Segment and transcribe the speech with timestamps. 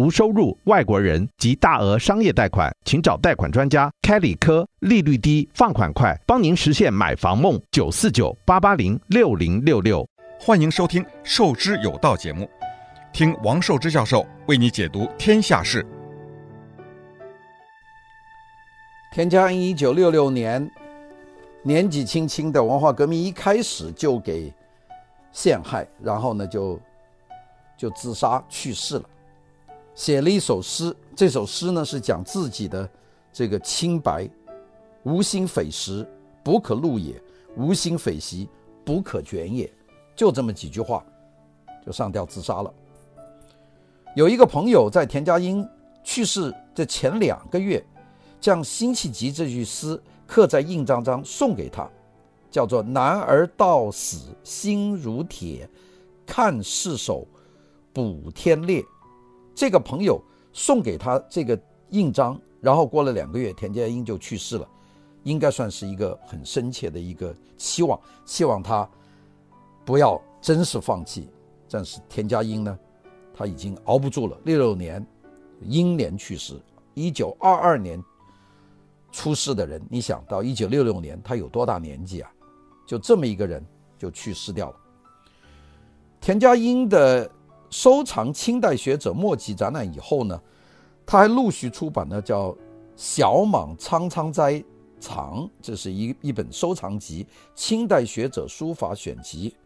[0.00, 7.60] 无收入、外国人及大额商业贷款，请找贷款专家开理科，利率低，放款快，帮您实现买房梦。
[7.70, 10.08] 九四九八八零六零六六，
[10.40, 12.48] 欢迎收听《授之有道》节目，
[13.12, 15.86] 听王寿之教授为你解读天下事。
[19.12, 20.70] 田家英一九六六年，
[21.62, 24.50] 年纪轻轻的文化革命一开始就给
[25.30, 26.80] 陷害，然后呢就
[27.76, 29.04] 就自杀去世了。
[30.00, 32.88] 写了一首诗，这首诗呢是讲自己的
[33.30, 34.26] 这个清白，
[35.02, 36.08] 无心匪石，
[36.42, 37.16] 不可录也；
[37.54, 38.48] 无心匪席，
[38.82, 39.70] 不可卷也。
[40.16, 41.04] 就这么几句话，
[41.84, 42.72] 就上吊自杀了。
[44.16, 45.68] 有一个朋友在田家英
[46.02, 47.84] 去世的前两个月，
[48.40, 51.86] 将《辛弃疾》这句诗刻在印章上送给他，
[52.50, 55.68] 叫做“男儿到死心如铁，
[56.24, 57.28] 看世手
[57.92, 58.82] 补天裂”。
[59.54, 60.20] 这个朋友
[60.52, 61.58] 送给他这个
[61.90, 64.68] 印章，然后过了两个月，田家英就去世了，
[65.24, 68.88] 应该算是一个很深切的一个期望，希望他
[69.84, 71.28] 不要真是放弃。
[71.68, 72.78] 但是田家英呢，
[73.34, 74.38] 他已经熬不住了。
[74.44, 75.04] 六六年，
[75.60, 76.60] 英年去世，
[76.94, 78.02] 一九二二年
[79.12, 82.30] 出世的人，你想到一九六六年他有多大年纪啊？
[82.86, 83.64] 就这么一个人
[83.98, 84.76] 就去世掉了。
[86.20, 87.30] 田家英的。
[87.70, 90.40] 收藏清代学者墨迹展览以后呢，
[91.06, 92.48] 他还陆续出版了叫
[92.96, 94.62] 《小莽苍苍斋
[94.98, 99.56] 藏》，这是一一本收藏集，清代学者书法选集。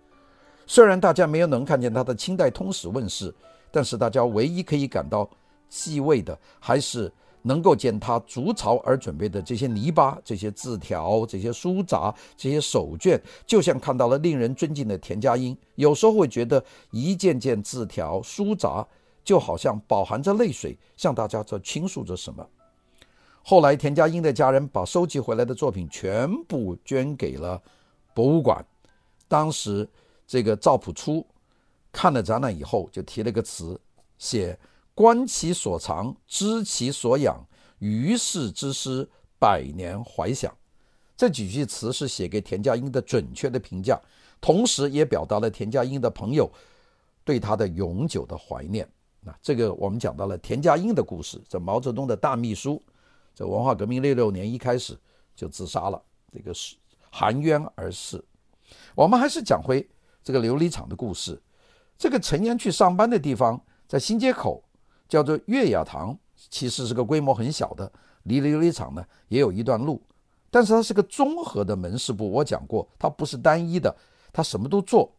[0.66, 3.34] 虽然大家没有能看见他的清代通史问世，
[3.70, 5.28] 但是大家唯一可以感到
[5.68, 7.12] 继位的还是。
[7.46, 15.54] 能够见他筑巢而准备的这些泥巴、这些字条、这些书札、这些手卷，就像看到了令人尊敬的田家英。
[15.74, 18.86] 有时候会觉得一件件字条、书札
[19.22, 22.48] 就好像饱含着泪水，向大家在倾诉着什么。
[23.42, 27.60] 后来，田家英的家人把收集回来的作品全部捐给了
[28.14, 28.64] 博物馆。
[29.28, 29.86] 当时，
[30.26, 31.26] 这个赵朴初
[31.92, 33.78] 看了展览以后，就提了个词
[34.16, 34.58] 写。
[34.94, 37.44] 观其所藏，知其所养，
[37.80, 39.08] 于世之师，
[39.40, 40.56] 百年怀想。
[41.16, 44.00] 这几句词是写给田家英的准确的评价，
[44.40, 46.50] 同时也表达了田家英的朋友
[47.24, 48.88] 对他的永久的怀念。
[49.20, 51.42] 那这个我们讲到了田家英的故事。
[51.48, 52.80] 这毛泽东的大秘书，
[53.34, 54.96] 这文化革命六六年一开始
[55.34, 56.00] 就自杀了，
[56.32, 56.76] 这个是
[57.10, 58.24] 含冤而逝。
[58.94, 59.84] 我们还是讲回
[60.22, 61.40] 这个琉璃厂的故事。
[61.98, 64.63] 这个陈岩去上班的地方在新街口。
[65.08, 66.16] 叫做月雅堂，
[66.50, 67.90] 其实是个规模很小的，
[68.24, 70.00] 离琉璃厂呢也有一段路，
[70.50, 72.30] 但是它是个综合的门市部。
[72.30, 73.94] 我讲过，它不是单一的，
[74.32, 75.12] 它什么都做，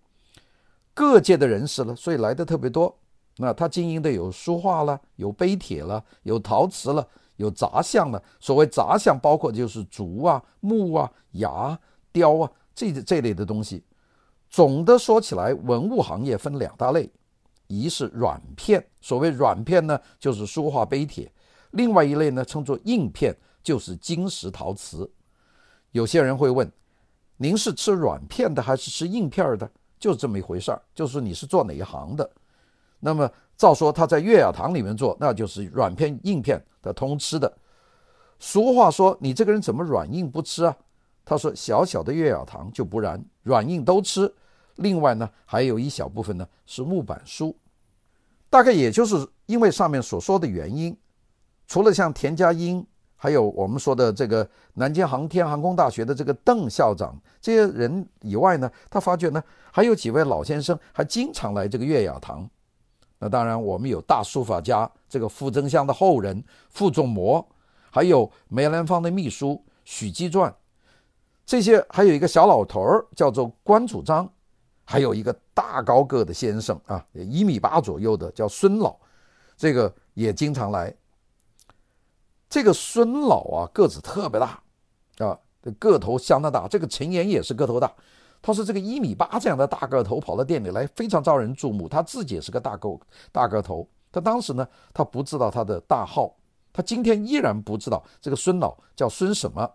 [0.94, 2.96] 各界的人士呢，所以来的特别多。
[3.38, 8.24] 那他经营的有书画了，有碑帖了，有陶瓷了，有杂项了。
[8.40, 11.78] 所谓杂项，包括就是竹啊、木啊、牙、
[12.14, 13.84] 雕啊这这类的东西。
[14.50, 17.12] 总的说起来，文物行业分两大类。
[17.68, 21.28] 一是软片，所谓软片呢，就是书画碑帖；
[21.72, 25.10] 另外一类呢，称作硬片，就是金石陶瓷。
[25.92, 26.72] 有些人会问：
[27.38, 29.70] 您是吃软片的还是吃硬片的？
[29.98, 32.30] 就是这么一回事儿，就是你是做哪一行的。
[33.00, 37.52] 那么照说他在月雅堂里面做，那就是软片硬片的通吃的。
[38.40, 40.76] 俗话说：你这个人怎么软硬不吃啊？
[41.24, 44.32] 他说：小小的月雅堂就不然，软硬都吃。
[44.76, 47.56] 另外呢，还有一小部分呢是木板书，
[48.50, 50.96] 大概也就是因为上面所说的原因，
[51.68, 62.48] 除了像田家英，还有我们说的这个南京航天航空大学的这个邓校长这些人以外呢，他发觉呢还有几位老先生还经常来这个月雅堂。
[63.18, 67.48] 那当然，我们有大书法家这个傅增湘的后人傅仲谋，
[67.90, 70.54] 还有梅兰芳的秘书许基传，
[71.46, 74.30] 这些还有一个小老头儿叫做关祖章。
[74.86, 78.96] 还有一个大高个的先生啊，一米八左右的叫孙老，
[79.58, 80.94] 这个也经常来。
[82.48, 84.62] 这个孙老啊，个子特别大
[85.18, 85.38] 啊，
[85.80, 86.68] 个头相当大。
[86.68, 87.92] 这个陈岩也是个头大。
[88.42, 91.90] 他说这个一米八这样的大个头跑到店里来，非常招人注目。
[91.90, 92.98] 他自己也是个大个
[93.32, 93.90] 大个头。
[94.12, 96.34] 他当时呢，他不知道他的大号，
[96.72, 99.68] 他今天依然不知道这个孙老叫孙什么。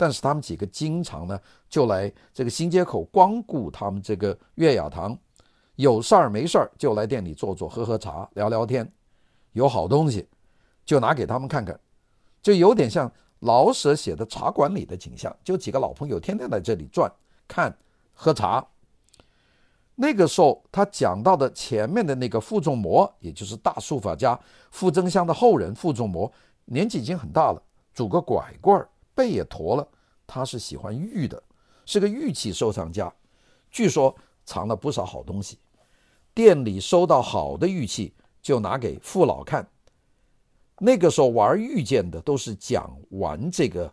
[0.00, 1.38] 但是他们几个经常呢，
[1.68, 5.14] 就来这个新街口光顾他们这个月雅堂，
[5.74, 8.90] 有事儿没事儿就来店里坐坐，喝喝茶，聊聊天，
[9.52, 10.26] 有好东西
[10.86, 11.78] 就拿给他们看看，
[12.40, 17.12] 就有点像老舍写的茶馆里的景象，就几个老朋友天天在这里转
[17.46, 17.76] 看
[18.14, 18.66] 喝茶。
[19.96, 26.32] 那个时候他讲到的前面的那个傅仲谋，也就是大书法家傅增湘的后人傅仲谋，
[26.64, 27.62] 年纪已经很大了，
[27.92, 28.88] 拄个拐棍儿，
[29.20, 29.86] 背也驼了。
[30.26, 31.42] 他是喜欢玉的，
[31.84, 33.12] 是个玉器收藏家，
[33.70, 35.58] 据说藏了不少好东西。
[36.32, 39.68] 店里收到好的玉器，就拿给父老看。
[40.78, 43.92] 那个时候玩玉剑的都是讲玩这个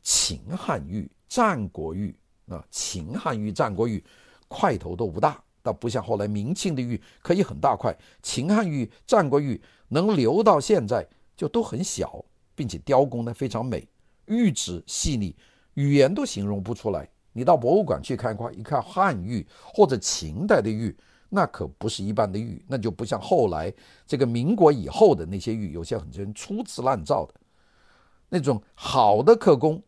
[0.00, 2.14] 秦汉玉、战国玉
[2.46, 4.04] 啊，秦汉玉、战国玉
[4.46, 5.42] 块头都不大。
[5.60, 13.86] 倒不像后来明清的玉可以很大块，秦汉玉、战国玉能留到现在就都很小，并且雕工呢非常美，
[14.28, 15.34] 玉质细腻，
[15.74, 17.08] 语言都形容不出来。
[17.32, 20.96] 你到博物馆去看一看，一看汉玉或者秦代的玉，
[21.28, 23.72] 那可不是一般的玉，那就不像后来
[24.06, 27.34] 这个民国以后的那些玉，有些很多人粗制滥造的，
[28.28, 29.82] 那种好的刻工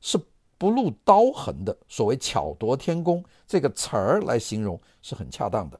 [0.00, 0.18] 是。
[0.58, 5.78] 不露刀痕的，所谓巧夺天工这个词儿来形容是很恰当的。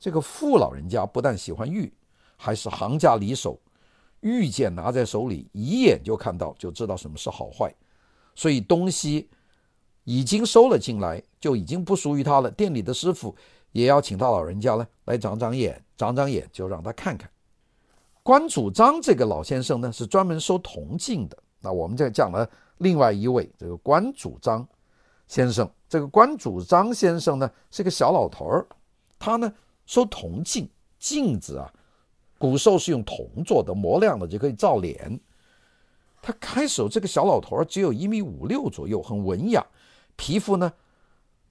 [0.00, 1.92] 这个傅老人家不但喜欢玉，
[2.34, 3.60] 还是行家里手，
[4.24, 7.72] 玉剑拿在手里，一眼就看到，就知道什么是好坏。
[8.34, 9.28] 所以东西
[10.04, 12.50] 已经收了进来，就已经不属于他了。
[12.50, 13.36] 店里的师傅
[13.72, 17.30] 也要请他老人家呢来长长眼，长长眼就让他看看。
[18.22, 21.38] 关主张这个老先生呢是专门收铜镜的。
[21.60, 22.48] 那我们这讲了。
[22.78, 24.66] 另外一位，这个关主张
[25.28, 28.66] 先生，这个关主张先生呢是个小老头儿，
[29.16, 29.50] 他呢
[29.86, 30.68] 收铜镜，
[30.98, 31.72] 镜子啊，
[32.44, 35.18] 古兽是用铜做的，磨亮了就可以照脸。
[36.20, 39.66] 他开始这个小老头儿只有一米五六左右，很文雅，
[40.14, 40.70] 皮肤呢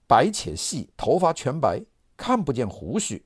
[0.05, 1.83] 白且细，头发全白，
[2.15, 3.25] 看不见胡须，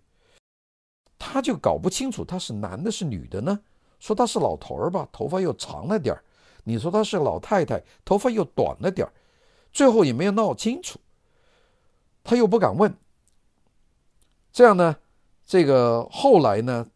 [1.20, 3.60] 他就搞不清楚他是男的是女的呢。
[4.00, 6.24] 说他是老头儿吧，头发又长了点儿。
[6.64, 9.12] 你说他是老太太，头发又短了点儿，
[9.74, 10.98] 最后也没有闹清楚，
[12.24, 12.96] 他又不敢问。
[14.54, 14.96] 这样呢，
[15.46, 16.88] 这个后来呢，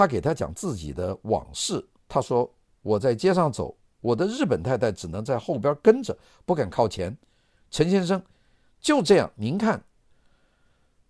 [0.00, 1.86] 他给他讲自己的往事。
[2.08, 2.50] 他说
[2.80, 6.16] ：“我在街上走，我的日本太太只能在后边跟着，
[6.46, 7.14] 不敢靠前。
[7.70, 8.22] 陈先生，
[8.80, 9.84] 就这样，您看，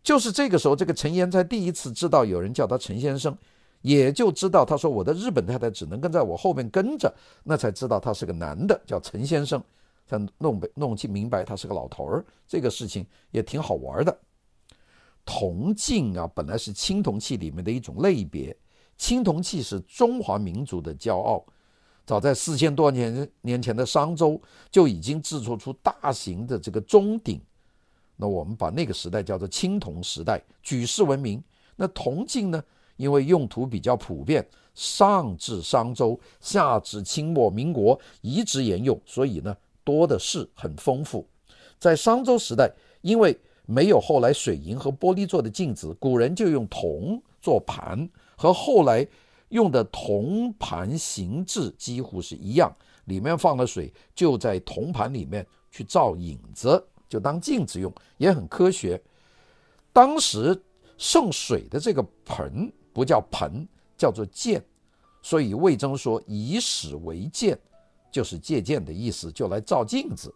[0.02, 3.38] 就是这个时候，这个陈延才第一次知道有人叫他陈先生。”
[3.82, 7.14] 也就知道，他说我的日本太太只能跟在我后面跟着，
[7.44, 9.62] 那才知道他是个男的，叫陈先生，
[10.04, 12.24] 才弄弄清明白他是个老头儿。
[12.48, 14.18] 这个事情也挺好玩的。
[15.24, 18.54] 铜镜啊，本来是青铜器里面的一种类别，
[19.00, 21.42] 青铜器是中华民族的骄傲。
[22.04, 24.38] 早在四千多年年前的商周
[24.70, 27.40] 就已经制作出大型的这个钟鼎，
[28.14, 31.42] 那我们把那个时代叫做青铜时代，举世闻名。
[31.76, 32.62] 那铜镜呢？
[32.98, 41.26] 因为用途比较普遍，上至商周，下至清末民国一直沿用，所以呢多的是，很丰富。
[41.78, 42.70] 在商周时代，
[43.00, 48.06] 因为没有后来水银和玻璃做的镜子，古人就用铜做盘，
[48.40, 49.06] 和后来
[49.50, 52.74] 用的铜盘形制几乎是一样。
[53.04, 58.98] 里面放了水，就在铜盘里面去照影子，就当镜子用，也很科学。
[59.92, 60.58] 当时
[60.96, 62.72] 盛水的这个盆。
[62.92, 63.66] 不叫盆，
[63.96, 64.60] 叫做鉴，
[65.22, 67.56] 所以魏征说以史为鉴，
[68.10, 70.34] 就是借鉴的意思，就来照镜子。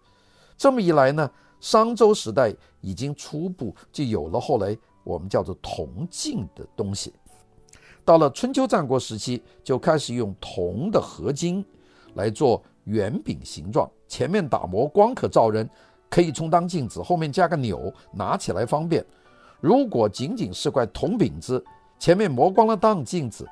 [0.56, 1.28] 这么一来呢，
[1.58, 7.12] 商周时代已经初步就有了后来我们叫做铜镜的东西。
[8.04, 11.64] 到了春秋战国时期，就开始用铜的合金
[12.14, 15.68] 来做圆饼形状，前面打磨光可照人，
[16.10, 19.04] 可以充当镜子，后面加个钮，拿起来方便。
[19.60, 21.64] 如果仅仅是块铜饼子，
[21.98, 23.48] 前面磨光了当镜子，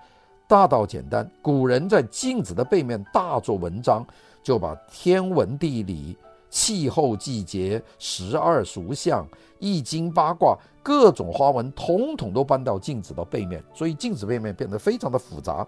[0.47, 1.29] 大道简单。
[1.41, 4.07] 古人在镜子的背面大做文章，
[4.43, 6.15] 就把天文地理、
[6.53, 9.27] 气候季节、十二属相、
[9.59, 15.67] 易经八卦各种花纹，统统都搬到镜子的背面，所以镜子背面变得非常的复杂。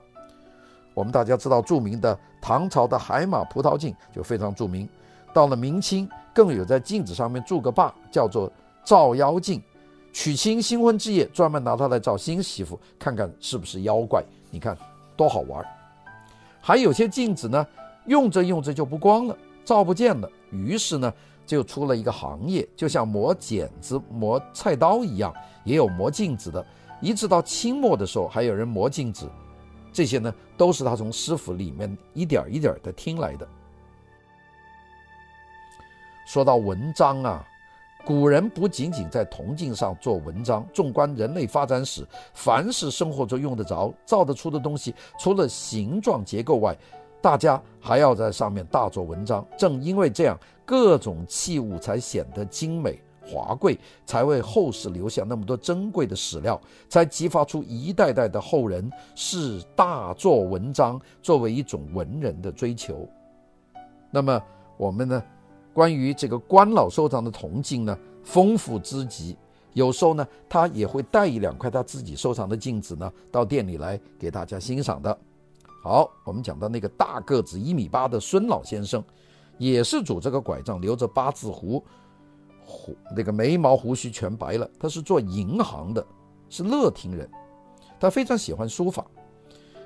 [0.92, 4.86] 我们大家知道，著名的唐朝的海马葡萄镜就非常著名。
[5.32, 8.52] 到了明清，更有在镜子上面铸个坝，叫做
[8.84, 9.60] 照妖镜。
[10.12, 14.22] 娶亲新婚之夜，专门拿它来照新媳妇，看看是不是妖怪。
[14.50, 14.76] 你看
[15.16, 15.64] 多好玩！
[16.60, 17.66] 还有些镜子呢，
[18.04, 20.30] 用着用着就不光了，照不见了。
[20.54, 21.12] 于是呢，
[21.44, 25.34] 就出了一个行业，就像磨剪子、磨菜刀一样，
[25.64, 26.64] 也有磨镜子的。
[27.00, 29.28] 一直到清末的时候，还有人磨镜子。
[29.92, 33.46] 这些呢，都是他从师傅里面一点一点的听来的。
[36.26, 37.44] 说到文章啊。
[38.06, 46.76] 古人不仅仅在铜镜上做文章，纵观人类发展史，凡是生活中用得着、造得出的东西，除了形状结构外，
[47.24, 49.42] 大家还要在上面大做文章。
[49.56, 63.08] 正因为这样，各种器物才显得精美华贵，才为后世留下那么多珍贵的史料，才激发出一代代的后人视大做文章作为一种文人的追求。
[64.10, 64.38] 那么
[64.76, 65.24] 我们呢，
[65.72, 69.34] 关于这个关老收藏的铜镜呢，丰富之极。
[69.72, 75.18] 有时候呢，他也会带一两块他自己收藏的镜子呢，到店里来给大家欣赏的。
[75.84, 79.04] 好，我们讲到那个大个子一米八的孙老先生，
[79.58, 81.84] 也是拄着个拐杖，留着八字胡，
[82.64, 84.66] 胡那个眉毛胡须全白了。
[84.80, 86.02] 他是做银行的，
[86.48, 87.30] 是乐亭人，
[88.00, 89.04] 他非常喜欢书法。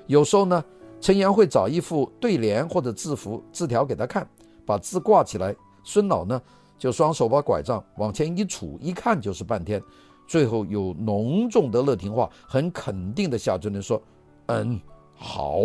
[0.07, 0.63] 有时候呢，
[1.01, 4.25] 陈阳会找一副对联或者字符字条给他看，
[4.65, 5.53] 把字挂起来。
[5.83, 6.41] 孙老呢，
[6.77, 9.83] 就双手把拐杖往前一杵，一看就是半天，
[10.25, 14.01] 最后有浓重的乐亭话，很肯定的下尊的说
[14.47, 14.79] ：“嗯，
[15.13, 15.63] 好，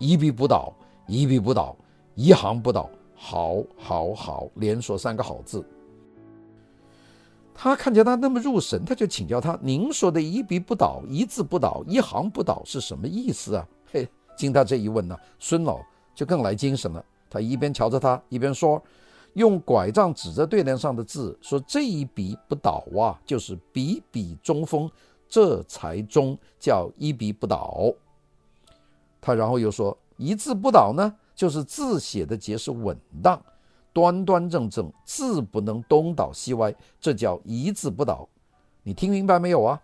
[0.00, 0.74] 一笔不倒，
[1.06, 1.76] 一笔不倒，
[2.16, 5.64] 一行不倒，好，好，好，连说三个好字。”
[7.54, 15.78] 他看见他那么入神，他就请教他：“您说的一笔不倒，一字不倒，一行不倒是什么意思啊？”嘿，经他这一问呢，孙老
[16.14, 17.04] 就更来精神了。
[17.28, 18.82] 他一边瞧着他，一边说。
[19.34, 24.90] 用拐杖指着对联上的字，说：“这一笔不倒啊，就是笔笔中锋，
[25.28, 27.94] 这才中，叫一笔不倒。”
[29.20, 33.42] 他然后又说：“一字不倒呢，就是字写的结实稳当，
[33.92, 38.28] 端端正正，字不能东倒西歪，这叫一字不倒。”
[38.82, 39.80] 你听明白没有啊？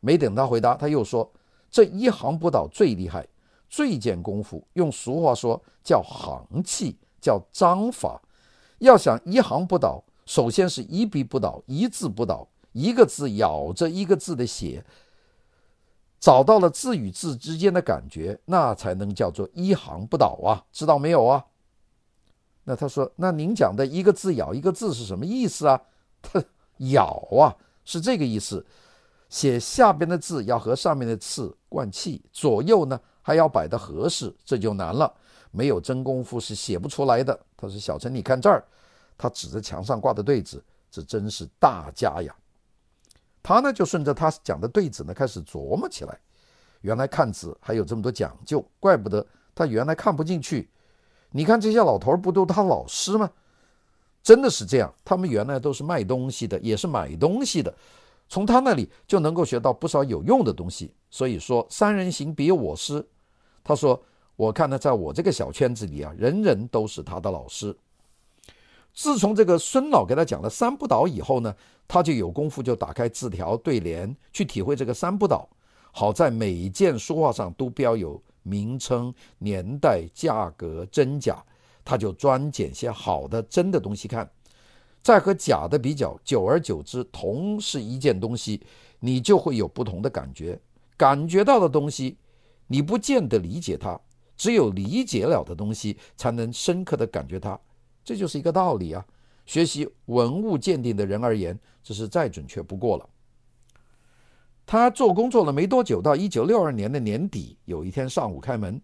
[0.00, 1.28] 没等他回答，他又说
[1.68, 3.26] ：“这一行不倒最厉害，
[3.68, 4.62] 最见功夫。
[4.74, 8.20] 用俗话说，叫行气，叫章法。”
[8.78, 14.84] 要想一行不倒，首先是一笔不倒，一字不倒，一个字咬着一个字的写，
[16.20, 20.64] 找到了字与字之间的感觉，那才能叫做一行不倒啊！
[20.72, 21.44] 知道没有啊？
[22.64, 25.80] 那他说，那您讲的一个字咬一个字是什么意思啊？
[26.20, 26.42] 他
[26.92, 27.06] 咬
[27.38, 28.64] 啊，是这个意思。
[29.28, 35.12] 写下边的字要和上面的字贯气，左右呢还要摆得合适，这就难了。
[35.50, 37.38] 没有真功夫是写不出来的。
[37.56, 38.64] 他说：“小陈，你看这儿。”
[39.16, 42.34] 他指着墙上挂的对子，这真是大家呀。
[43.48, 46.20] 他呢就顺着他讲的对子呢开始琢磨起来。
[46.82, 50.68] 原来看字还有这么多讲究，怪不得他原来看不进去。
[51.30, 53.30] 你看这些老头不都他老师吗？
[54.22, 54.92] 真的是这样。
[55.02, 57.72] 他们原来都是卖东西的，也是买东西的，
[58.28, 60.92] 从他那里就能够学到不少有用的东西。
[61.08, 63.02] 所以说，三人行必有我师。
[63.64, 63.98] 他说。
[64.36, 67.76] 我看呢，在我这个小圈子里啊，人人都是他的老师。
[68.98, 71.54] 自从这个孙老给他讲了三不倒以后呢，
[71.86, 75.48] 他就有功夫就打开字条对联去体会这个三不倒。
[75.92, 81.40] 好在每一件书画上都标有名称、年代、价格、真假，
[81.84, 84.28] 他就专捡些好的真的东西看，
[85.00, 88.60] 再和假的比较，久而久之，同是一件东西，
[88.98, 90.58] 你就会有不同的感觉。
[90.96, 92.18] 感觉到的东西，
[92.66, 94.00] 你不见得理解它。
[94.36, 97.58] 只有理解了的东西，才能深刻地感觉它，
[98.08, 99.04] 这就是一个道理啊。
[99.44, 103.06] 学习文物鉴定的人而言，这是再准确不过了。
[104.64, 108.80] 他做工作了没多久，到一九六二年的年底，有一天上午开门，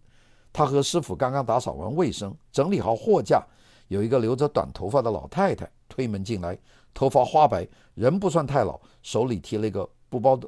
[0.53, 3.43] 他和师傅刚刚打扫完卫生，整理好货架，
[3.89, 6.59] 有一个留着短头发的老太太推门进来，
[6.93, 10.47] 头发花白，人不算太老，手里提了一个布包的。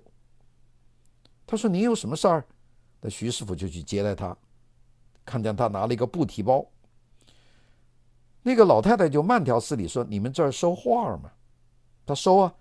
[1.46, 2.44] 他说：“你有什么事儿？”
[3.00, 4.36] 那徐师傅就去接待他。
[5.24, 6.64] 看见他拿了一个布提包，
[8.46, 11.32] 那个老太太就慢条斯理说：“你们这儿收画吗？”
[12.06, 12.54] 他收啊。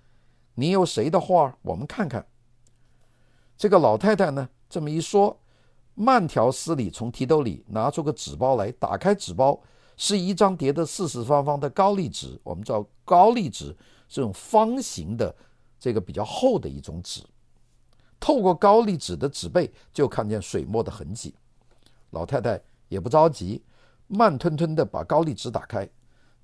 [0.55, 1.55] 你有谁的画？
[1.61, 2.25] 我们看看。
[3.55, 5.39] 这个老太太呢，这么一说，
[5.93, 9.61] 慢条斯理从提兜里拿出个纸包来，打开纸包，
[9.95, 12.39] 是一张叠得四四方方的高丽纸。
[12.41, 13.75] 我们知道高丽纸
[14.09, 15.35] 这种方形的，
[15.79, 17.21] 这个比较厚的一种纸，
[18.19, 21.35] 透过高丽纸的纸背，就看见水墨的痕迹。
[22.09, 23.61] 老太太也不着急，
[24.07, 25.89] 慢吞吞地把高丽纸打开，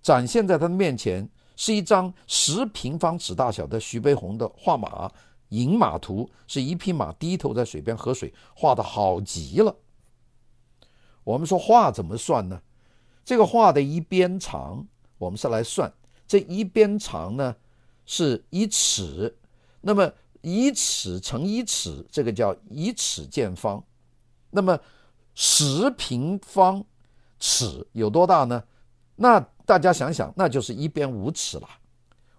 [0.01, 5.11] 展现在他的面前是一张十平方尺大小的徐悲鸿的画马，
[5.49, 9.75] 饮马图，是一匹马低头在水边喝水，画的好极了。
[11.23, 12.61] 我们说画怎么算呢？
[13.23, 14.87] 这个画的一边长，
[15.17, 15.93] 我们是来算，
[16.27, 17.55] 这一边长呢
[18.05, 19.37] 是一尺，
[19.81, 23.83] 那么一尺乘一尺，这个叫一尺见方，
[24.49, 24.79] 那么。
[25.33, 26.83] 十平方
[27.41, 28.63] 尺有多大呢？
[29.17, 31.67] 那大家想想，那就是一边五尺了，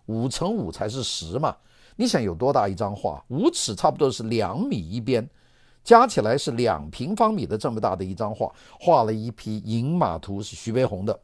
[0.06, 1.54] 五乘五才是十嘛。
[1.96, 3.22] 你想有多大一张画？
[3.28, 5.28] 五尺差不多是两米一边，
[5.84, 11.20] 加起来是两平方米的这么大的一张画，画了一匹《饮马图》，是徐悲鸿的。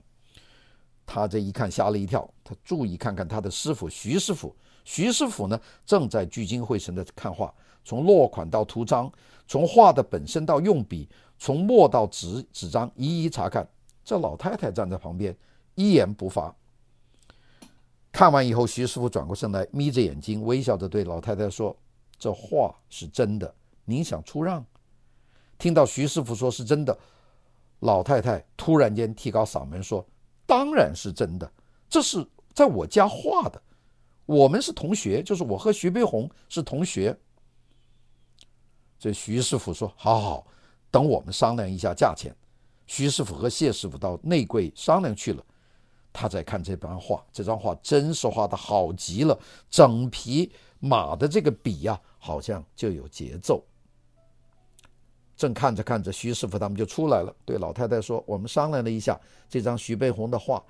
[1.07, 4.55] 他这一看吓了一跳，他注意看看他的师傅徐师傅。
[4.85, 7.53] 徐师傅呢，正在聚精会神地看画，
[7.85, 9.11] 从落款到图章，
[9.47, 13.69] 从画的本身到用笔，从墨到纸纸张，一一查看。
[14.05, 15.37] 这老太太站在旁边，
[15.75, 16.55] 一言不发。
[18.11, 21.77] 看完以后，徐师傅转过身来，眯着眼睛，微笑着对老太太说
[22.19, 23.55] ：“这画是真的，
[23.85, 24.65] 您想出让？”
[25.59, 26.99] 听到徐师傅说是真的，
[27.81, 30.05] 老太太突然间提高嗓门说
[30.47, 31.53] ：“当然是真的，
[31.91, 33.63] 这是在我家画的。”
[34.25, 37.17] 我们是同学，就是我和徐悲鸿是同学。
[38.99, 40.47] 这徐师傅说：“好好，好
[40.91, 42.35] 等我们商量一下价钱。”
[42.87, 45.45] 徐师傅和谢师傅到内柜商量去了。
[46.13, 53.63] 他在看这张画，这张画真是画的好极了，整匹马的这个笔呀、好像就有节奏。
[55.37, 60.61] 正看着看着，徐师傅他们就出来了，对老太太说：“我们商量了一下，这张徐悲鸿的画，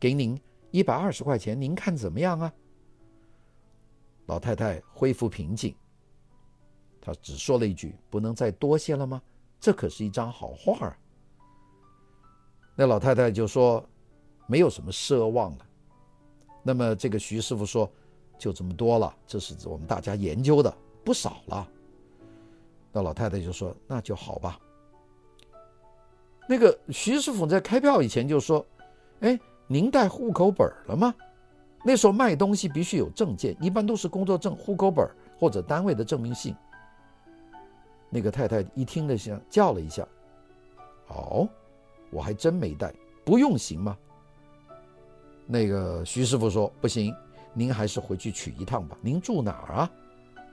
[0.00, 0.36] 给您
[0.70, 2.52] 一百二十块钱，您看怎么样啊？”
[4.26, 5.76] 老太太恢复平静，
[7.00, 9.22] 她只说了一句：“不能再多些了吗？
[9.60, 10.96] 这可是一张好画啊。”
[12.76, 13.84] 那老太太就说
[14.46, 15.66] ：“没有什么奢望了。”
[16.62, 17.90] 那么这个徐师傅说
[18.38, 21.68] ：“就这么多了，这是我们大家研究的，不少了。”
[22.92, 24.58] 那老太太就说：“那就好吧。”
[26.48, 28.64] 那个徐师傅在开票以前就说
[29.20, 31.14] ：“哎，您带户口本了吗？”
[31.84, 35.08] 那时候卖东西必须有证件，一般都是工作证、户口本
[35.38, 36.54] 或者单位的证明信。
[38.08, 40.06] 那个太太一听了下，叫了一下
[41.08, 41.48] ：“哦，
[42.10, 42.92] 我还真没带，
[43.24, 43.96] 不用行吗？”
[45.46, 47.14] 那个徐师傅说：“不行，
[47.52, 48.96] 您还是回去取一趟吧。
[49.00, 49.90] 您住哪儿啊？”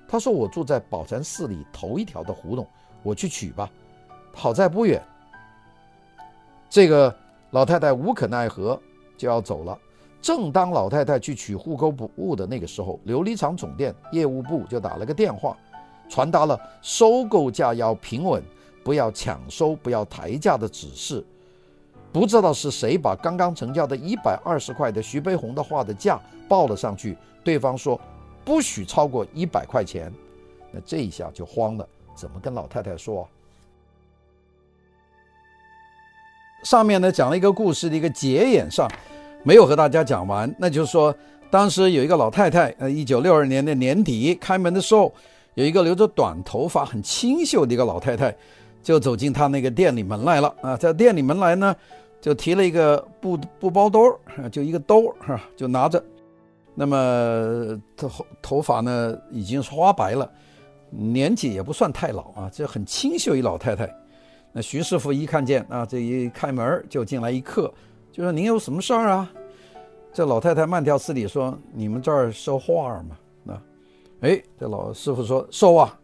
[0.08, 2.68] 他说：“我住在宝禅寺里头一条的胡同，
[3.02, 3.70] 我去取吧。
[4.34, 5.02] 好在不远。”
[6.70, 7.16] 这个
[7.52, 8.80] 老太太无可奈何，
[9.18, 9.78] 就要走了。
[10.22, 15.58] 正当老太太去取户口簿的那个时候，琉璃厂总店业务部就打了个电话，
[16.14, 18.44] 传达了收购价要平稳，
[18.84, 21.26] 不要抢收，不要抬价的指示。
[22.12, 28.00] 不知道是谁把刚刚成交的一百二十块的徐悲鸿的画的价报了上去，对方说
[28.46, 30.14] 不许超过一百块钱，
[30.72, 33.28] 那这一下就慌了，怎么跟老太太说？
[36.64, 38.88] 上面呢讲了一个故事的一个结眼上。
[39.42, 41.14] 没有和大家讲完，那就是说，
[41.50, 45.12] 当时有一个老太太，呃，一九六二年的年底开门的时候，
[45.56, 48.36] 有一个留着短头发、很清秀的一个老太太，
[48.82, 51.76] 就走进她那个店里门来了啊，在店里门来呢，
[52.20, 54.00] 就提了一个布布包兜，
[54.52, 56.04] 就一个兜哈，就拿着，
[56.74, 58.10] 那么头
[58.42, 60.30] 头发呢已经是花白了，
[60.90, 63.88] 年纪也不算太老啊，这很清秀一老太太。
[64.52, 67.74] 那徐师傅一看见啊，这一开门就进来一客。
[68.12, 69.32] 就说您有什么事儿啊？
[70.14, 73.18] 这老太太慢条斯理说：“你们这儿收画吗？”
[74.24, 76.00] 哎，这老师傅说：“收啊。”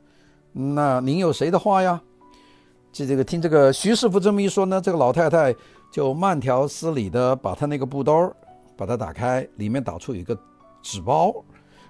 [0.51, 2.01] 那您有谁的画呀？
[2.91, 5.55] 这这个听这个徐师傅这么一说呢，这个老太太
[5.89, 8.29] 就慢条斯理的把他那个布兜
[8.75, 10.37] 把它打开，里面打出一个
[10.81, 11.33] 纸包，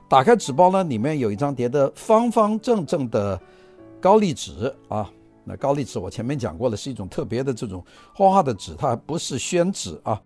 [0.08, 3.40] 打开纸包呢，里面有一张叠的方方正正的
[4.00, 5.10] 高丽纸啊。
[5.44, 10.22] 那高丽纸我前面讲过了，是一种特别的这种画画的纸，它不是宣纸啊。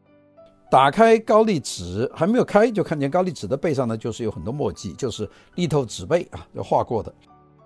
[0.74, 7.14] 打开高丽纸还没有开，就看见高丽纸的背上呢，就是有很多墨迹，就是立透纸背啊，就画过的。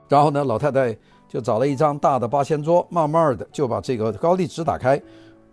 [0.10, 0.94] 然后呢，老太太
[1.26, 5.02] 就找了一张大的八仙桌，慢慢的就把这个高丽纸打开，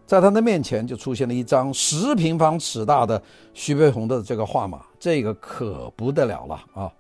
[0.05, 6.93] 在她的面前就出现了一张十平方尺大的徐悲鸿的这个画马，这个可不得了了啊。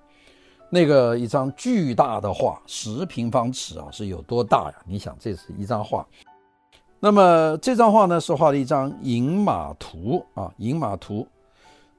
[0.70, 4.74] 那个一张巨大的画，十平方尺啊，是有多大呀？
[4.86, 6.06] 你想，这是一张画。
[7.04, 11.28] 那么这张画呢，是画了一张饮马图啊，饮马图。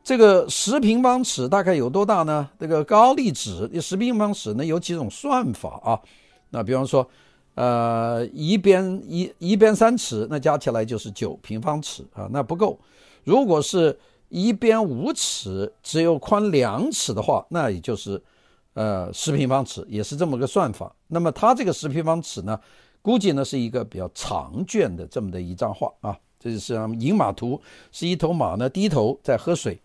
[0.04, 2.50] 这个十平方尺大概有多大呢？
[2.60, 6.02] 这个高丽纸十平方尺呢，有几种算法啊？
[6.50, 7.08] 那比方说，
[7.54, 12.76] 呃，一边一一边三尺，那加起来就是九平方尺啊，那不够。
[13.24, 13.96] 如果是
[14.30, 18.20] 一边五尺，只有宽两尺的话，那也就是。
[18.74, 20.94] 呃，十平方尺也是这么个算法。
[21.08, 22.60] 那么它这个十平方尺呢，
[23.06, 26.18] 估计呢是一个比较长卷的这么的一张画啊。
[26.40, 29.80] 这就是饮马图，是一头马呢低头在喝水，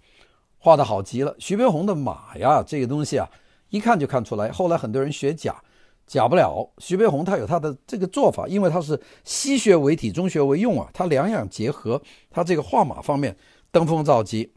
[0.56, 1.36] 画的好极了。
[1.38, 3.28] 徐悲鸿的马呀，这个东西啊，
[3.68, 4.50] 一看就看出来。
[4.50, 5.62] 后来很多人学假，
[6.06, 6.66] 假不了。
[6.78, 13.36] 徐悲鸿他有他的这个做法，因为他是西学为体，中学为用啊，他两样结合，他这个画马方面
[13.70, 14.50] 登峰造极。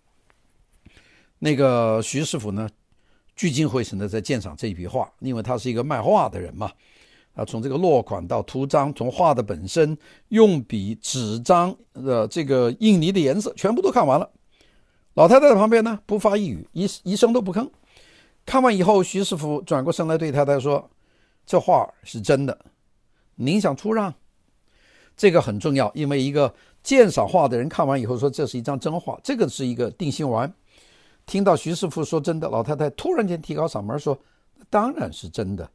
[1.39, 2.69] 那个徐师傅呢，
[3.35, 6.71] 聚精会神的在鉴赏这一笔画，因为他是一个卖画的人嘛，
[7.33, 9.97] 啊，从这个落款到图章，从画的本身、
[10.29, 14.29] 用笔、纸张的这个印泥的颜色，全部都看完了。
[15.15, 17.69] 老太太在旁边呢，不发一语，一一声都不吭。
[18.45, 20.89] 看完以后，徐师傅转过身来对太太说
[21.45, 22.57] ：“这画是真的，
[23.35, 24.13] 您想出让？
[25.15, 30.51] 这个很重要，因为一个鉴赏画的人看完以后说这是一张真画，这个是一个定心丸。”
[31.25, 34.17] 听到徐师傅说真的，老太太突然间提高嗓门说
[34.69, 35.69] ：“当然是真的，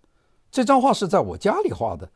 [0.50, 2.08] 这张画是在我家里画的，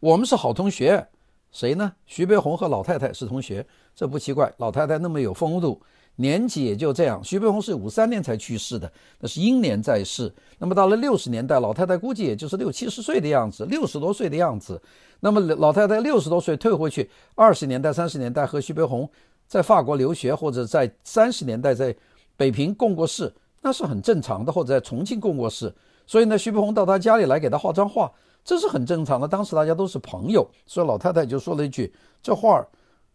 [0.00, 1.08] 我们是好同学。
[1.50, 1.92] 谁呢？
[2.06, 4.50] 徐悲鸿和老太太是同学，这不奇怪。
[4.56, 5.80] 老太太那么有风度。”
[6.16, 10.30] 年纪也就这样，徐悲鸿是五三年才去世的，那是英年在世。
[10.58, 14.80] 那么到了六十年代，老太太估计也就是六七十岁的样子，六十多岁的样子。
[15.20, 19.08] 那么老太太六十多岁退回去，二十年代、三十年代和徐悲鸿
[19.46, 21.96] 在法国留学，或者在三十年代在
[22.36, 25.74] 北平共过事，那是很正常的，或者在重庆共过事。
[26.12, 28.12] 所以呢，徐悲鸿到他家里来给他画张画，
[28.44, 29.26] 这是很正常的。
[29.26, 31.90] 当时大家都是朋友，所以老太太就说了一句
[32.22, 32.68] ：“这画儿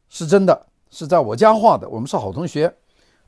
[0.10, 2.66] 是真的，是在我家画的，我们是好同学。”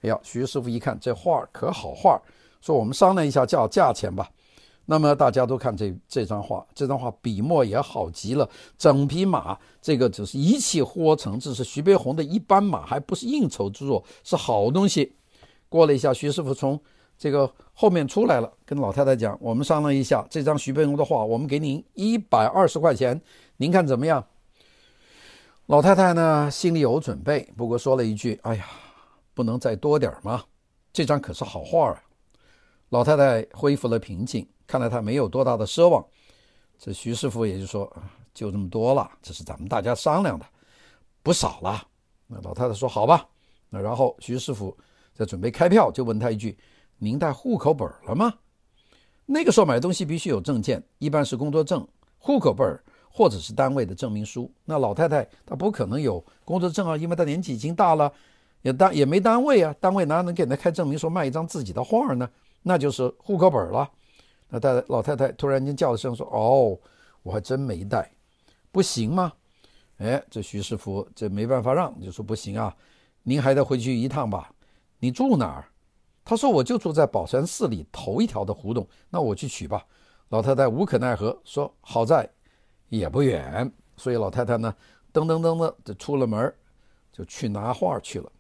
[0.02, 2.20] 哎呀，徐师傅一看这画儿可好画，
[2.62, 4.28] 说我们商量一下叫价钱吧。
[4.88, 15.14] 那么大家都看这这张画，这张画笔墨也好极了，整匹马这个只是一气呵成，这是徐悲鸿的一般马，还不是应酬之作，是好东西。
[15.70, 16.82] 过了一下，徐师傅从
[17.20, 23.22] 这个后面出来了，跟老太太讲：“我们商量一下，这张徐悲鸿的画，我们给您一百二十块钱，
[23.58, 24.26] 您看怎么样？”
[25.68, 28.66] 老太太呢，心里有准备，不过说了一句：“哎呀。”
[29.32, 30.44] 不能再多点吗？
[30.92, 32.04] 这张可是好画啊！
[32.90, 36.06] 老太太恢复了平静，看来她没有多大的奢望。
[36.78, 37.90] 这徐师傅也就说
[38.36, 40.46] ：“就这么多了，这是咱们大家商量的，
[41.24, 41.82] 不少了。”
[42.28, 43.26] 那老太太说：“好吧。”
[43.70, 44.78] 那然后徐师傅
[45.14, 46.58] 在准备开票，就问他一句
[47.00, 48.32] ：“您带户口本了吗？”
[49.26, 52.80] 那个时候买东西必须有证件，一般是工作证、户口本
[53.12, 54.52] 或者是单位的证明书。
[54.66, 58.12] 那老太太她不可能有工作证啊，因为她年纪已经大了。
[58.62, 62.30] 也单也没单位啊，单位哪能给她开证明说卖一张自己的画呢？
[62.64, 63.90] 那就是户口本了。
[64.50, 66.78] 那太太老太太突然间叫了声说：“哦，
[67.24, 68.12] 我还真没带，
[68.72, 69.32] 不行吗？”
[70.00, 72.76] 哎，这徐师傅这没办法让，就说不行啊，
[73.24, 74.52] 您还得回去一趟吧。
[75.00, 75.66] 你住哪儿？
[76.30, 79.84] 他说我就住在宝山寺里头一条的胡同，那我去取吧。
[80.28, 82.30] 老太太无可奈何说：“好在
[82.90, 84.72] 也不远。”所以老太太呢，
[85.12, 86.54] 噔噔噔的就出了门，
[87.12, 88.32] 就去拿画去了。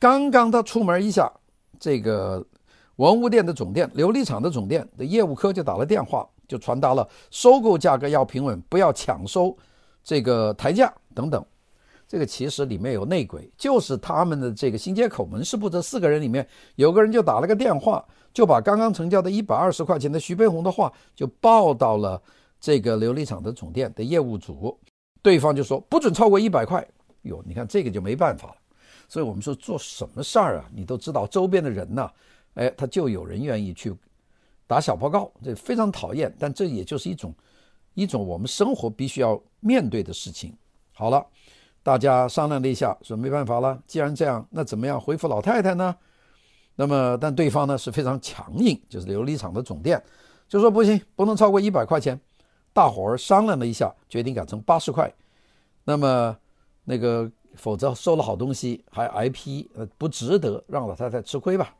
[0.00, 1.32] 刚刚他出门一下，
[1.78, 2.44] 这个
[2.96, 9.56] 文物店的总店、琉璃厂的总店的业务科就打了电话，就传达了收购价格要平稳，不要抢收
[10.02, 11.46] 这个抬价等等。
[12.10, 16.44] 这个其实里面有内鬼，就是他们的这个新街口门市部这四个人里面
[16.74, 22.20] 有个人就打了个电话，就把刚刚成交的一百二十块钱的徐悲鸿的画就报到了
[22.60, 24.76] 这个琉璃厂的总店的业务组，
[25.22, 26.84] 对方就说不准超过一百块。
[27.22, 28.56] 哟，你看这个就没办法了。
[29.06, 32.10] 所以我们说做什么事儿啊，你都知道周边的人呐，
[32.54, 33.94] 哎，他就有人愿意去
[34.66, 36.34] 打小报告，这非常讨厌。
[36.40, 37.32] 但这也就是一种
[37.94, 40.52] 一种我们生活必须要面对的事情。
[40.92, 41.24] 好了，
[41.82, 45.96] 大家商量了一下，说没办法了，既然这样，那怎么样回复老太太呢？
[46.76, 50.02] 那么，但对方呢是非常强硬，就是琉璃厂的总店
[50.48, 52.20] 就说不行，不能超过一百块钱。
[52.72, 55.12] 大伙儿商量了一下，决定改成八十块。
[55.84, 56.36] 那么
[56.84, 57.30] 那个。
[57.56, 61.74] 否则收了好东西还挨批，呃，不值得让老太太吃亏吧。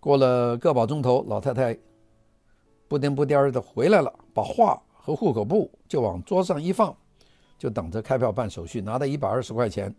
[0.00, 1.78] 过了个把钟头，老太太
[2.88, 6.94] 不颠不颠的回来了，把画和户口簿就往桌上一放，
[7.58, 9.94] 就等着开票办手续，拿到一百二十块钱。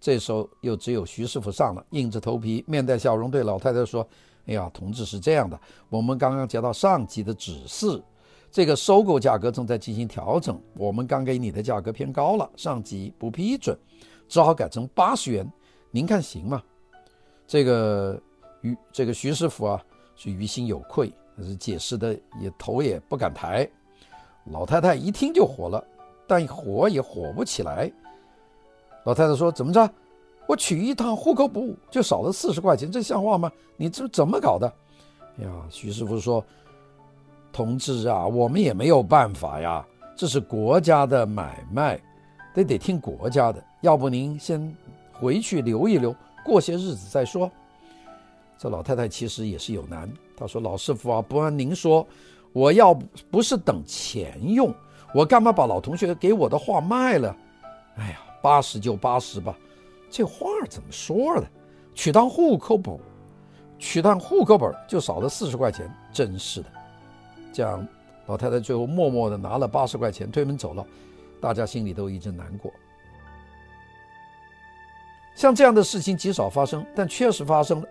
[0.00, 4.06] 这时候又只有徐师傅上了，硬着头皮，面带笑容对老太太说
[4.46, 8.02] ：“哎呀，同志是这样的，我们刚刚接到上级的指示。”
[8.50, 13.76] 这个收购价格正在进行调整，我们刚给你的价格偏高了，上级不批准，
[14.28, 15.46] 只好改成八十元，
[15.90, 16.62] 您看行吗？
[17.46, 18.18] 这个
[18.62, 21.12] 于这个徐师傅啊是于心有愧，
[21.58, 23.68] 解释的也头也不敢抬。
[24.46, 25.84] 老太太一听就火了，
[26.26, 27.90] 但火也火不起来。
[29.04, 29.88] 老太太说：“怎么着？
[30.46, 33.50] 我取一趟户口簿就少了四十块钱，这像话吗？
[33.76, 34.72] 你这怎么搞的？”
[35.38, 36.44] 哎呀，徐师傅说。
[37.52, 39.82] 同志啊，我们也没有办法呀，
[40.14, 41.98] 这是国家的买卖，
[42.54, 43.64] 得得听国家的。
[43.80, 44.76] 要不您先
[45.10, 47.50] 回去留一留，过些日子再说。
[48.58, 52.06] 这老太太其实也是有难，她说：“老师傅啊，不按您说，
[52.52, 52.92] 我要
[53.30, 54.70] 不是等钱用，
[55.14, 57.34] 我干嘛把老同学给我的画卖了？
[57.96, 59.56] 哎呀，八十就八十吧，
[60.10, 61.46] 这画怎么说的？
[61.94, 62.98] 取当户口本，
[63.78, 66.68] 取当户口本就少了四十块钱，真是的。”
[67.52, 67.86] 这样，
[68.26, 70.84] 老太太最后默默地拿了八十块钱，推门走了，
[71.40, 72.70] 大家心里都一阵难过。
[75.34, 77.88] 像这样的事情极少发生，但确实发生了，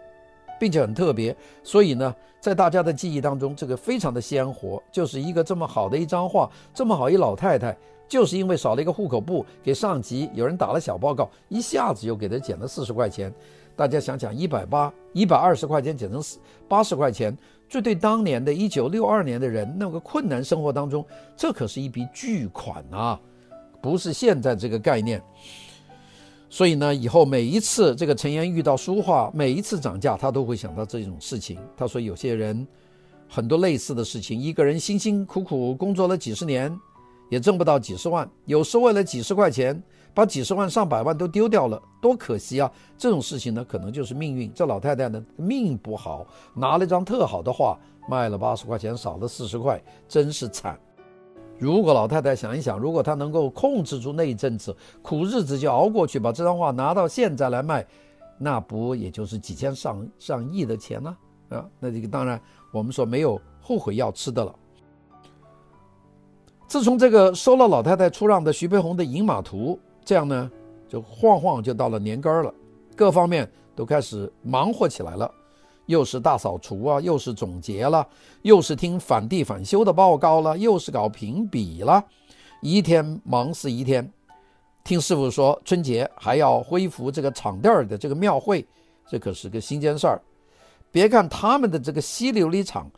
[0.59, 1.35] 并且很特别。
[1.63, 7.75] 所以呢，在大家的记忆当中，这个非常的鲜活，就是一个这么好的一张画，这么好一老太太，
[8.07, 13.33] 就是因为少了一个户口簿，给上级有人打了小报告，一下子又给他减了四十块钱。
[13.75, 17.37] 大家想想，一百八、一百二十块钱减成四八十块钱，
[17.67, 23.19] 这对当年的一九六二年的人那个困难生活当中，这可是一笔巨款啊，
[23.81, 25.21] 不是现在这个概念。
[26.55, 31.59] 所以呢，以后每一次这个陈岩遇到书画，每一次涨价，他都会想到这种事情。
[31.75, 32.65] 他说，有些人
[33.27, 36.73] 很多类似的事情，一个人辛辛苦苦工作了几十年，
[37.29, 39.83] 也挣不到几十万，有时为了几十块钱。
[40.13, 42.71] 把几十万上百万都丢掉了，多可惜啊！
[42.97, 44.49] 这种事情呢，可能就是命运。
[44.53, 50.79] 这老太太呢，命不好，拿了一张特好的画，卖了八十块钱，少了四十块，真是惨。
[51.57, 57.85] 如果老太太想一想，如果她能够控制住那一阵子苦日子就熬过去，把这张画拿到现在来卖，
[58.37, 61.17] 那不也就是几千上上亿的钱呢？
[61.49, 62.41] 啊，那这个当然，
[62.73, 64.53] 我们说没有后悔药吃的了。
[66.67, 69.79] 自从这个收了老太太出让的徐悲鸿的《饮马图》。
[70.03, 70.51] 这样呢，
[70.87, 72.53] 就晃晃就到了年根儿了，
[72.95, 75.31] 各方面都开始忙活起来了，
[75.85, 78.07] 又是大扫除啊，又是总结了，
[78.41, 82.03] 又是听反地反修的报告了，又是搞评比了，
[82.61, 84.11] 一天忙死一天。
[84.83, 88.65] 听师傅说，春节还要恢复这个场地儿的这个庙会，
[89.07, 90.21] 这可是个新鲜事儿。
[90.91, 92.89] 别看他们的这个西琉璃厂，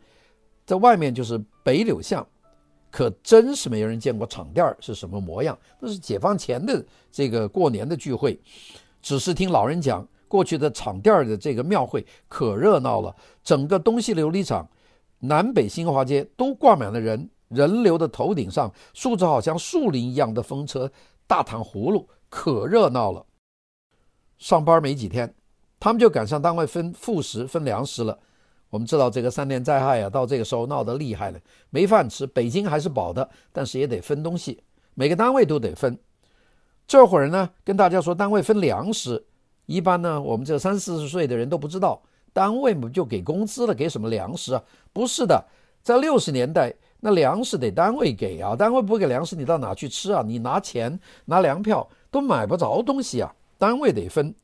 [0.66, 2.26] 在外面就是北柳巷。
[2.90, 8.40] 可真是没有人见过场店是什么模样，那是解放前的这个过年的聚会。
[9.02, 14.68] 只是听老人讲，过去的场店的这个庙会可热闹了，整个东西琉璃厂、
[15.20, 20.90] 南北新华街都挂满了人，人流的头顶上竖着好像树林一样的风车、
[21.26, 23.24] 大糖葫芦，可热闹了。
[24.36, 25.34] 上班没几天，
[25.80, 28.16] 他们就赶上单位分副食、分粮食了。
[28.70, 32.26] 我们知道这个三年灾害啊，到这个时候闹得厉害了，没饭吃。
[32.26, 34.62] 北京还是饱的，但是也得分东西，
[34.94, 35.98] 每个单位都得分。
[36.86, 39.26] 这会儿呢，跟大家说单位分粮食，
[39.68, 42.00] 一般呢，我们这三四十岁的人都不知道，
[42.32, 44.62] 单位不就给工资了，给什么粮食啊？
[44.94, 45.44] 不是的，
[45.82, 50.24] 在六十年代，那粮食得单位给啊，单位不给粮食，你到哪去吃啊？
[50.26, 54.34] 你拿钱拿粮票都买不着东西啊，单位得分。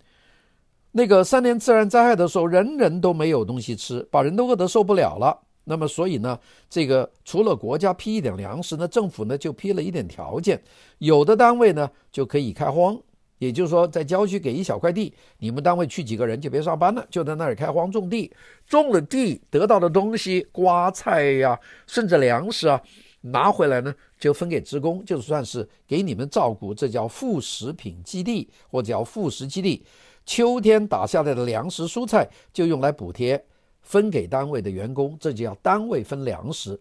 [0.92, 5.40] 那个三年自然灾害的时候，人人都没有东西吃，把人都饿得受不了了。
[5.64, 10.62] 那么，所以呢，这个除了国家批一点粮食呢，政府呢就批了一点条件，
[10.98, 13.00] 有的单位呢就可以开荒，
[13.44, 18.32] 也就是说，在郊区给一小块地，你们单位去几个人就别上班了，就在那里开荒种地，
[18.66, 22.80] 种了地得到的东西，瓜菜呀、甚至粮食啊，
[23.20, 29.84] 拿回来呢就分给职工，就算是给你们照顾，这叫副食品基地或者叫副食基地。
[30.24, 33.44] 秋天打下来的粮食蔬菜就用来补贴，
[33.82, 36.80] 分给单位的员工，这叫单位分粮食。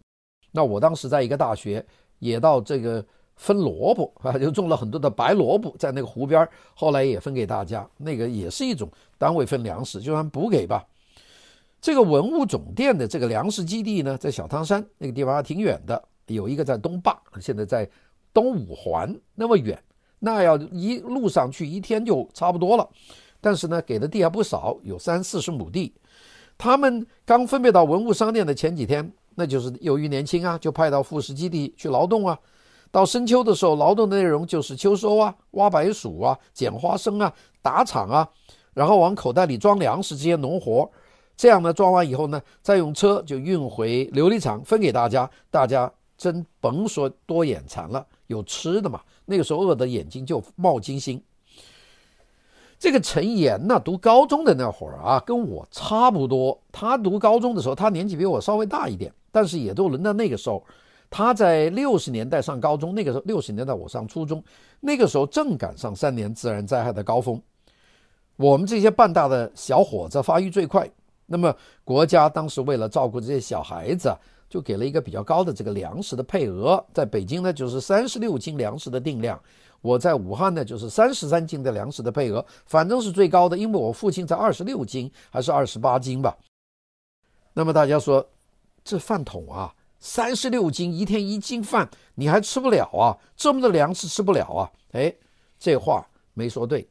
[0.50, 1.86] 那我当时在一个大学，
[2.20, 10.86] 也到这个分萝卜 啊，就种了很多的白萝卜在那个湖边，后来也分给大家，那个也是一种单位分粮食，就算补给吧。
[11.82, 17.90] 这个文物总店的这个粮食基地呢，在小汤山那个地方还挺远的，有一个在东坝，现在在
[18.34, 19.78] 东五环，那么远，
[20.20, 22.90] 那要一路上去一天就差不多了。
[23.42, 25.94] 但是呢，给的地还不少，有三四十亩地。
[26.58, 32.40] 他们刚分配到文物商店的前几天，那就是由于年轻啊，就派到副食基地去劳动啊。
[32.94, 38.30] 到深秋的时候，劳动的内容就是秋收啊、挖白薯啊、捡花生啊、打场啊，
[38.72, 40.88] 然后往口袋里装粮食这些农活。
[41.36, 45.28] 这样呢，装完以后呢，再用车就运回琉璃厂分给大家。
[45.50, 49.02] 大家真甭说多眼馋了，有吃的嘛。
[49.26, 51.20] 那个时候饿得眼睛就冒金星。
[52.78, 56.62] 这个陈岩呢，读高中的那会儿啊，跟我差不多。
[56.72, 60.64] 他读高中的时候，他年纪比我稍微大一点，但是也都轮到那个时候。
[61.16, 64.44] 他在六十年代上高中，那个时候六十年代我上初中，
[64.80, 67.40] 那个时候正赶上三年自然灾害的高峰。
[68.36, 70.90] 我们这些半大的小伙子发育最快，
[71.28, 74.12] 那么国家当时为了照顾这些小孩子，
[74.50, 76.84] 就给了一个比较高的这个粮食的配额。
[76.92, 79.40] 在北京呢，就是三十六斤粮食的定量。
[79.82, 86.36] 我在武汉呢，就是三十三斤的粮食的配额，反正是最高的，因为我父亲才二十六斤还是二十八斤吧。
[87.54, 88.28] 那么大家说，
[88.84, 89.72] 这饭桶啊，
[90.04, 93.16] 三十六斤，一天一斤饭，你还吃不了啊？
[93.38, 94.70] 这么多粮食吃不了啊？
[94.92, 95.16] 哎，
[95.58, 96.86] 这话没说对。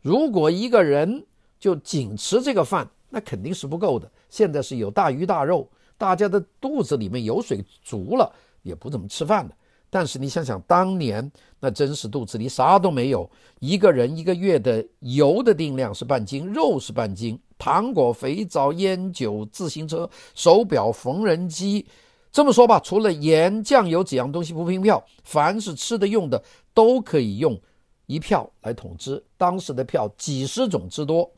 [0.00, 1.24] 如果一个人
[1.60, 4.10] 就仅吃这个饭，那肯定是不够的。
[4.28, 8.28] 现在是有大鱼大肉，大家的肚子里面油水足了，
[8.64, 9.54] 也不怎么吃饭的。
[9.88, 21.86] 但是你想想，当年那真是肚子里啥都没有，一个人一个月的油的定量是半斤，肉是半斤，糖果、肥皂、烟酒、自行车、手表、缝纫机，
[22.30, 26.42] 这么说吧，除了盐、酱油几样东西不凭票，凡是吃的用的
[26.74, 27.58] 都可以用
[28.06, 29.22] 一票来统支。
[29.36, 31.30] 当时的票几十种之多，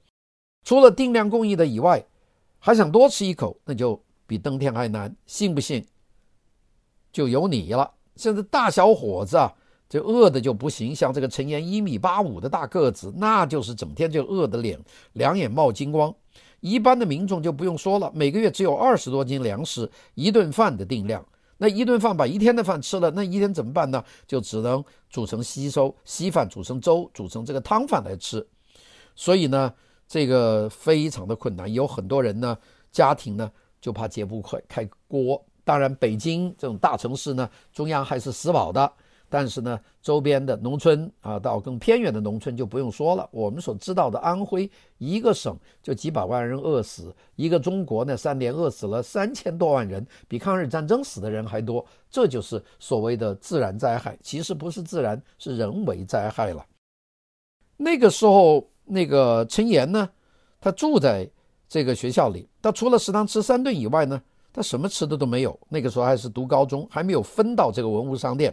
[0.64, 2.04] 除了定量供应的以外，
[2.58, 5.84] 还想多吃一口，那就比登天还难，信不信？
[7.12, 7.90] 就由你了。
[8.16, 9.52] 现在大小伙子啊，
[9.88, 10.94] 这饿的就不行。
[10.94, 14.78] 像这个陈岩一米八五的大个子，那就是整天就饿得脸
[15.14, 16.14] 两眼冒金光。
[16.60, 21.24] 一般的民众就不用说了，每个月只有二十多斤粮食，一顿饭的定量。
[21.58, 24.02] 那一顿饭把一天的饭吃了，那一天怎么办呢？
[24.26, 28.46] 就只能煮成稀粥、稀饭，煮成粥，煮成这个汤饭来吃。
[29.14, 29.70] 所以呢，
[30.08, 31.70] 这个非常的困难。
[31.70, 32.56] 有很多人呢，
[32.90, 35.44] 家庭呢就怕揭不开开锅。
[35.62, 38.90] 当然，北京这种大城市呢，中央还是死保的。
[39.30, 43.26] 但是呢，周边的农村啊，到更偏远的农村就不用说了。
[43.30, 51.86] 我们所知道的安徽一个省就几百万人饿死，一个中国呢，三年饿死了三千多万人，比抗日战争死的人还多。
[52.10, 56.66] 这就是所谓的自然灾害，其实不是自然，是人为灾害了。
[57.76, 60.10] 那个时候，那个陈岩呢，
[60.60, 61.30] 他住在
[61.68, 64.20] 这个学校里，他除了食堂吃三顿以外呢，
[64.52, 65.56] 他什么吃的都没有。
[65.68, 68.52] 那个时候还是读高中，还没有分到这个文物商店。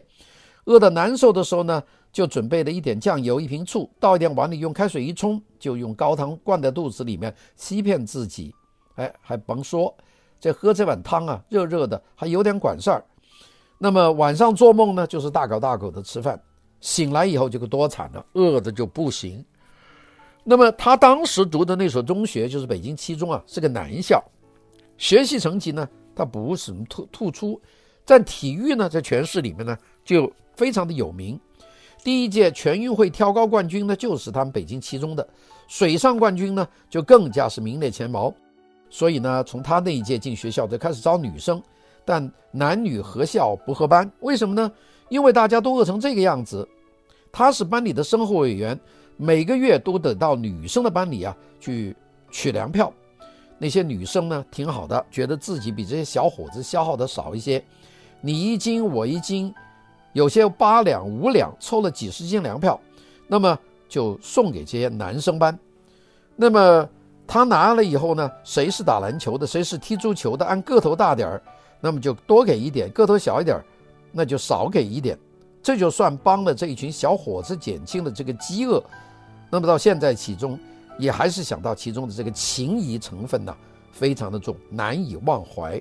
[0.68, 8.54] 饿得难受的时候呢，就准备了一点酱油、一瓶醋，倒一点碗里，用开水一冲，就用高汤灌在肚子里面，欺骗自己。
[8.96, 9.96] 哎，还甭说，
[10.40, 13.04] 这喝这碗汤啊，热热的，还有点管事儿。
[13.78, 16.40] 那么晚上做梦呢，就是大口大口的吃饭。
[16.80, 19.44] 醒来以后就多惨了，饿的就不行。
[20.44, 24.24] 那么他当时读的那所中学就是北京七中啊，是个男校。
[24.98, 27.60] 学习成绩呢，他不是什么突突出，
[28.06, 31.40] 在体育呢，在全市里面呢就非常的有名。
[32.04, 35.24] 第一届全运会跳高冠军呢，就是他们北京七中的；
[35.68, 38.34] 水上冠军呢，就更加是名列前茅。
[38.90, 41.62] 所以呢，从他那一届进学校就开始招女生，
[42.04, 44.10] 但男女合校不合班。
[44.22, 44.72] 为什么呢？
[45.10, 46.68] 因为大家都饿成这个样子，
[47.32, 48.80] 他是班里的生活委员，
[49.18, 51.96] 每个月都得到女生的班里啊去
[52.32, 52.92] 取粮票。
[53.60, 57.62] 那些女生呢，挺好的，觉得自己比这些小伙子消耗的少一些。
[58.22, 59.54] 你一斤我一斤，
[60.18, 62.80] 有些八两五两，凑了几十斤粮票，
[63.28, 63.56] 那么
[63.88, 65.56] 就送给这些男生班。
[66.36, 66.90] 那么
[67.28, 71.44] 他拿了以后呢，谁是打篮球的，谁是踢足球的，按个头大点儿，
[71.80, 73.64] 那么就多给一点；个头小一点儿，
[74.12, 75.16] 那就少给一点。
[75.62, 78.84] 这就算帮了这一群小伙子减轻了这个饥饿。
[79.52, 80.60] 那么到现在其中。
[81.00, 83.56] 也还是想到其中的这个情谊成分呢，
[83.92, 85.80] 非常的重，难以忘怀。